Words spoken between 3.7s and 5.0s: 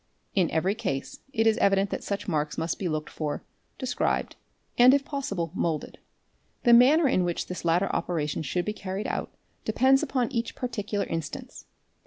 described, and,